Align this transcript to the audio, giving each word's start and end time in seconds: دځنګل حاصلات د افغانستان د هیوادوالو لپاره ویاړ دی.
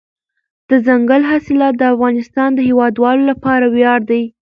دځنګل 0.69 1.21
حاصلات 1.31 1.73
د 1.77 1.81
افغانستان 1.93 2.49
د 2.55 2.59
هیوادوالو 2.67 3.23
لپاره 3.31 3.65
ویاړ 3.75 3.99
دی. 4.11 4.23